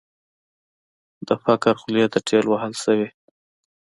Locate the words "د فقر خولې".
1.27-2.05